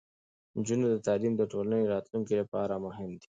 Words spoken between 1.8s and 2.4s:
راتلونکي